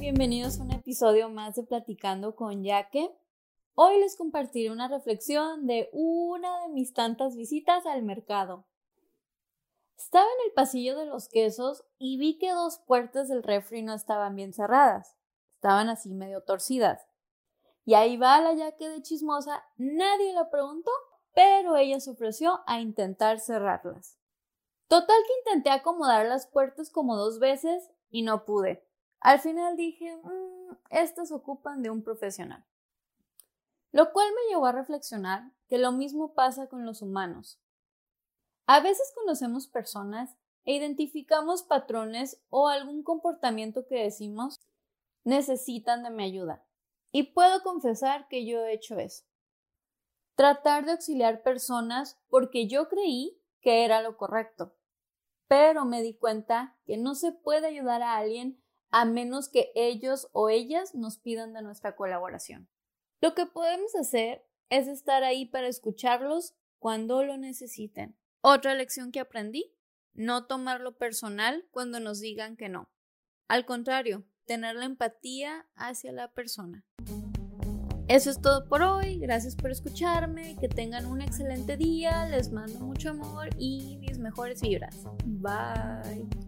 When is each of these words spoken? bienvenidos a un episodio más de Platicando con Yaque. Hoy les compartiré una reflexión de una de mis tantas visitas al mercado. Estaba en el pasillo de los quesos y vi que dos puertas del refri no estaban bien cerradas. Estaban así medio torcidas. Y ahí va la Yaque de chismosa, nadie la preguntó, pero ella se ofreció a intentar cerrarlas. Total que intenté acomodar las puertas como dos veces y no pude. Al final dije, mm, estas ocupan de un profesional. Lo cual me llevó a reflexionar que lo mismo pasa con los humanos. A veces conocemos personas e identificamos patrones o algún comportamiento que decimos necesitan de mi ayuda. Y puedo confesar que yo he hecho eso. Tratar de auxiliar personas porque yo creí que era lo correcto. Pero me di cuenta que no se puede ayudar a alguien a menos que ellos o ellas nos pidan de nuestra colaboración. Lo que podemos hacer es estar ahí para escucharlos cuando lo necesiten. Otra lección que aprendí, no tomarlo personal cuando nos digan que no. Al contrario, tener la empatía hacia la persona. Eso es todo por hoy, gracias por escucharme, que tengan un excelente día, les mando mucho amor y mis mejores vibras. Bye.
bienvenidos 0.00 0.58
a 0.58 0.64
un 0.64 0.72
episodio 0.72 1.28
más 1.28 1.54
de 1.54 1.62
Platicando 1.62 2.34
con 2.34 2.64
Yaque. 2.64 3.16
Hoy 3.74 4.00
les 4.00 4.16
compartiré 4.16 4.72
una 4.72 4.88
reflexión 4.88 5.68
de 5.68 5.90
una 5.92 6.62
de 6.62 6.70
mis 6.70 6.92
tantas 6.92 7.36
visitas 7.36 7.86
al 7.86 8.02
mercado. 8.02 8.64
Estaba 9.96 10.24
en 10.24 10.48
el 10.48 10.54
pasillo 10.54 10.98
de 10.98 11.06
los 11.06 11.28
quesos 11.28 11.84
y 11.98 12.18
vi 12.18 12.36
que 12.36 12.50
dos 12.50 12.80
puertas 12.84 13.28
del 13.28 13.44
refri 13.44 13.82
no 13.82 13.94
estaban 13.94 14.34
bien 14.34 14.52
cerradas. 14.52 15.14
Estaban 15.54 15.88
así 15.88 16.12
medio 16.12 16.42
torcidas. 16.42 17.06
Y 17.84 17.94
ahí 17.94 18.16
va 18.16 18.40
la 18.40 18.54
Yaque 18.54 18.88
de 18.88 19.02
chismosa, 19.02 19.62
nadie 19.76 20.32
la 20.32 20.50
preguntó, 20.50 20.90
pero 21.32 21.76
ella 21.76 22.00
se 22.00 22.10
ofreció 22.10 22.62
a 22.66 22.80
intentar 22.80 23.38
cerrarlas. 23.38 24.18
Total 24.88 25.16
que 25.24 25.50
intenté 25.50 25.70
acomodar 25.70 26.26
las 26.26 26.48
puertas 26.48 26.90
como 26.90 27.16
dos 27.16 27.38
veces 27.38 27.88
y 28.10 28.22
no 28.22 28.44
pude. 28.44 28.84
Al 29.20 29.40
final 29.40 29.76
dije, 29.76 30.16
mm, 30.16 30.76
estas 30.90 31.32
ocupan 31.32 31.82
de 31.82 31.90
un 31.90 32.02
profesional. 32.02 32.64
Lo 33.92 34.12
cual 34.12 34.28
me 34.32 34.50
llevó 34.50 34.66
a 34.66 34.72
reflexionar 34.72 35.52
que 35.68 35.78
lo 35.78 35.92
mismo 35.92 36.34
pasa 36.34 36.68
con 36.68 36.84
los 36.84 37.00
humanos. 37.00 37.60
A 38.66 38.80
veces 38.80 39.12
conocemos 39.14 39.66
personas 39.66 40.36
e 40.64 40.74
identificamos 40.74 41.62
patrones 41.62 42.42
o 42.48 42.68
algún 42.68 43.02
comportamiento 43.02 43.86
que 43.86 44.02
decimos 44.02 44.60
necesitan 45.24 46.02
de 46.02 46.10
mi 46.10 46.24
ayuda. 46.24 46.64
Y 47.12 47.24
puedo 47.34 47.62
confesar 47.62 48.28
que 48.28 48.44
yo 48.46 48.64
he 48.64 48.72
hecho 48.72 48.98
eso. 48.98 49.24
Tratar 50.34 50.84
de 50.84 50.92
auxiliar 50.92 51.42
personas 51.42 52.18
porque 52.28 52.66
yo 52.66 52.88
creí 52.88 53.40
que 53.60 53.84
era 53.84 54.02
lo 54.02 54.16
correcto. 54.16 54.74
Pero 55.46 55.84
me 55.84 56.02
di 56.02 56.14
cuenta 56.14 56.76
que 56.84 56.96
no 56.96 57.14
se 57.14 57.32
puede 57.32 57.66
ayudar 57.66 58.02
a 58.02 58.16
alguien 58.16 58.60
a 58.94 59.04
menos 59.04 59.48
que 59.48 59.72
ellos 59.74 60.28
o 60.30 60.50
ellas 60.50 60.94
nos 60.94 61.18
pidan 61.18 61.52
de 61.52 61.62
nuestra 61.62 61.96
colaboración. 61.96 62.68
Lo 63.20 63.34
que 63.34 63.44
podemos 63.44 63.92
hacer 63.96 64.46
es 64.70 64.86
estar 64.86 65.24
ahí 65.24 65.46
para 65.46 65.66
escucharlos 65.66 66.54
cuando 66.78 67.24
lo 67.24 67.36
necesiten. 67.36 68.16
Otra 68.40 68.72
lección 68.76 69.10
que 69.10 69.18
aprendí, 69.18 69.74
no 70.12 70.46
tomarlo 70.46 70.96
personal 70.96 71.66
cuando 71.72 71.98
nos 71.98 72.20
digan 72.20 72.56
que 72.56 72.68
no. 72.68 72.88
Al 73.48 73.66
contrario, 73.66 74.22
tener 74.44 74.76
la 74.76 74.84
empatía 74.84 75.66
hacia 75.74 76.12
la 76.12 76.32
persona. 76.32 76.84
Eso 78.06 78.30
es 78.30 78.40
todo 78.40 78.68
por 78.68 78.82
hoy, 78.82 79.18
gracias 79.18 79.56
por 79.56 79.72
escucharme, 79.72 80.56
que 80.60 80.68
tengan 80.68 81.06
un 81.06 81.20
excelente 81.20 81.76
día, 81.76 82.28
les 82.28 82.52
mando 82.52 82.78
mucho 82.78 83.10
amor 83.10 83.48
y 83.58 83.96
mis 83.96 84.18
mejores 84.18 84.60
vibras. 84.60 85.02
Bye. 85.24 86.44